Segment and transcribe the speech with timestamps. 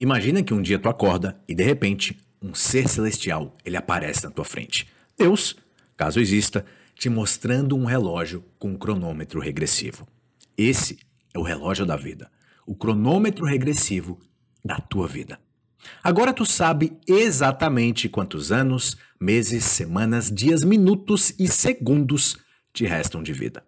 [0.00, 4.30] Imagina que um dia tu acorda e de repente um ser celestial ele aparece na
[4.30, 4.88] tua frente.
[5.16, 5.56] Deus,
[5.96, 10.06] caso exista, te mostrando um relógio com um cronômetro regressivo.
[10.56, 10.98] Esse
[11.34, 12.30] é o relógio da vida,
[12.66, 14.20] o cronômetro regressivo
[14.64, 15.38] da tua vida.
[16.02, 22.36] Agora tu sabe exatamente quantos anos, meses, semanas, dias, minutos e segundos
[22.72, 23.64] te restam de vida.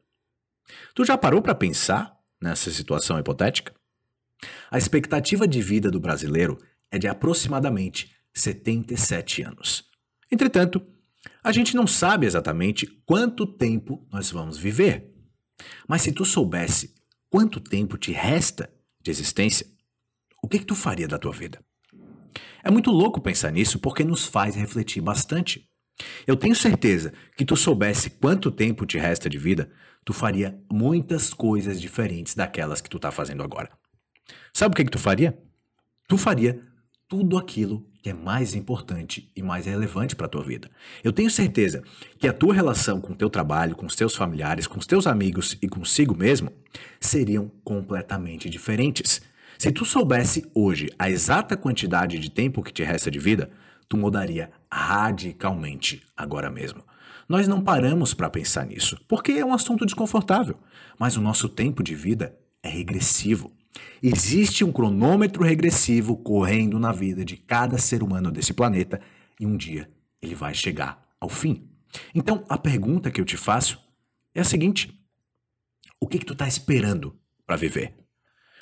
[0.94, 3.72] Tu já parou para pensar nessa situação hipotética?
[4.70, 6.58] A expectativa de vida do brasileiro
[6.90, 9.84] é de aproximadamente 77 anos.
[10.30, 10.84] Entretanto,
[11.42, 15.12] a gente não sabe exatamente quanto tempo nós vamos viver.
[15.86, 16.94] Mas se tu soubesse
[17.28, 18.70] quanto tempo te resta
[19.02, 19.66] de existência,
[20.42, 21.62] o que, que tu faria da tua vida?
[22.62, 25.68] É muito louco pensar nisso porque nos faz refletir bastante.
[26.26, 29.70] Eu tenho certeza que tu soubesse quanto tempo te resta de vida,
[30.04, 33.70] tu faria muitas coisas diferentes daquelas que tu está fazendo agora.
[34.52, 35.38] Sabe o que, que tu faria?
[36.08, 36.60] Tu faria
[37.08, 40.70] tudo aquilo que é mais importante e mais relevante para a tua vida.
[41.04, 41.82] Eu tenho certeza
[42.18, 45.06] que a tua relação com o teu trabalho, com os teus familiares, com os teus
[45.06, 46.50] amigos e consigo mesmo
[46.98, 49.20] seriam completamente diferentes.
[49.58, 53.50] Se tu soubesse hoje a exata quantidade de tempo que te resta de vida,
[53.88, 56.82] tu mudaria radicalmente agora mesmo.
[57.28, 60.56] Nós não paramos para pensar nisso, porque é um assunto desconfortável,
[60.98, 63.52] mas o nosso tempo de vida é regressivo.
[64.02, 69.00] Existe um cronômetro regressivo correndo na vida de cada ser humano desse planeta
[69.38, 69.90] e um dia
[70.20, 71.68] ele vai chegar ao fim.
[72.14, 73.78] Então, a pergunta que eu te faço
[74.34, 74.98] é a seguinte:
[76.00, 77.94] o que, que tu está esperando para viver?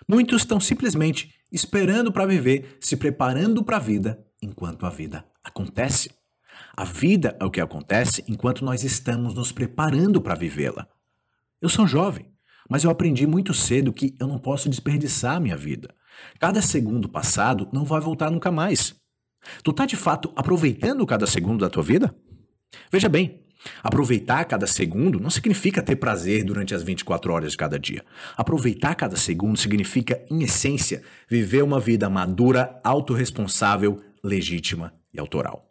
[0.09, 6.11] Muitos estão simplesmente esperando para viver, se preparando para a vida enquanto a vida acontece.
[6.77, 10.89] A vida é o que acontece enquanto nós estamos nos preparando para vivê-la.
[11.61, 12.33] Eu sou jovem,
[12.69, 15.89] mas eu aprendi muito cedo que eu não posso desperdiçar a minha vida.
[16.39, 18.95] Cada segundo passado não vai voltar nunca mais.
[19.63, 22.15] Tu tá de fato aproveitando cada segundo da tua vida?
[22.93, 23.41] Veja bem,
[23.83, 28.05] aproveitar cada segundo não significa ter prazer durante as 24 horas de cada dia.
[28.37, 35.68] Aproveitar cada segundo significa, em essência, viver uma vida madura, autorresponsável, legítima e autoral.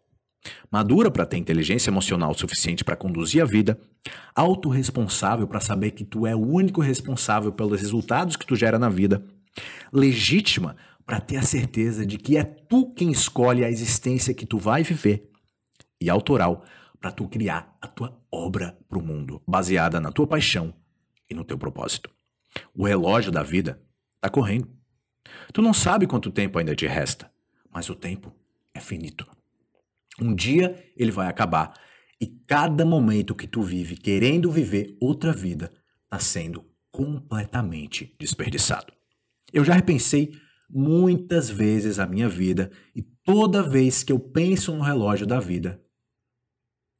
[0.71, 3.79] Madura para ter inteligência emocional suficiente para conduzir a vida,
[4.35, 8.89] autorresponsável para saber que tu é o único responsável pelos resultados que tu gera na
[8.89, 9.23] vida,
[9.91, 10.75] legítima
[11.05, 14.83] para ter a certeza de que é tu quem escolhe a existência que tu vai
[14.83, 15.29] viver,
[15.99, 16.63] e autoral
[16.99, 20.73] para tu criar a tua obra para o mundo, baseada na tua paixão
[21.29, 22.09] e no teu propósito.
[22.75, 23.81] O relógio da vida
[24.15, 24.69] está correndo.
[25.53, 27.31] Tu não sabe quanto tempo ainda te resta,
[27.71, 28.33] mas o tempo
[28.73, 29.27] é finito.
[30.21, 31.73] Um dia ele vai acabar
[32.19, 35.71] e cada momento que tu vive querendo viver outra vida
[36.05, 38.91] está sendo completamente desperdiçado.
[39.53, 40.31] Eu já repensei
[40.69, 45.81] muitas vezes a minha vida e toda vez que eu penso no relógio da vida,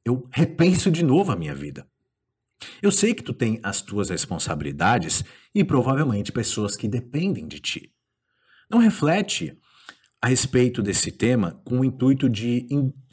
[0.04, 1.86] eu repenso de novo a minha vida.
[2.80, 5.24] Eu sei que tu tem as tuas responsabilidades
[5.54, 7.92] e provavelmente pessoas que dependem de ti.
[8.70, 9.58] Não reflete
[10.20, 12.66] a respeito desse tema com o intuito de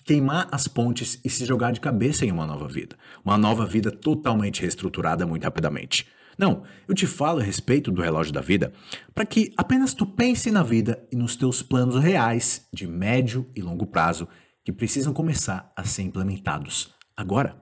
[0.06, 2.96] queimar as pontes e se jogar de cabeça em uma nova vida.
[3.24, 6.08] Uma nova vida totalmente reestruturada muito rapidamente.
[6.38, 8.72] Não, eu te falo a respeito do relógio da vida
[9.14, 13.62] para que apenas tu pense na vida e nos teus planos reais de médio e
[13.62, 14.28] longo prazo
[14.64, 17.62] que precisam começar a ser implementados agora.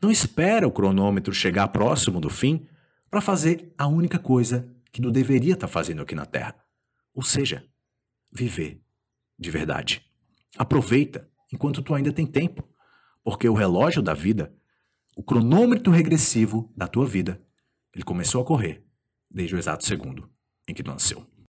[0.00, 2.66] Não espera o cronômetro chegar próximo do fim
[3.10, 6.54] para fazer a única coisa que tu deveria estar tá fazendo aqui na Terra,
[7.14, 7.64] ou seja,
[8.32, 8.80] viver
[9.38, 10.02] de verdade.
[10.56, 12.68] Aproveita enquanto tu ainda tem tempo,
[13.22, 14.54] porque o relógio da vida,
[15.16, 17.40] o cronômetro regressivo da tua vida,
[17.94, 18.84] ele começou a correr
[19.30, 20.30] desde o exato segundo
[20.68, 21.29] em que tu nasceu.